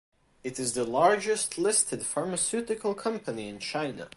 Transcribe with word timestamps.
It 0.43 0.57
is 0.59 0.73
the 0.73 0.83
largest 0.83 1.59
listed 1.59 2.03
pharmaceutical 2.03 2.95
company 2.95 3.47
in 3.47 3.59
China. 3.59 4.09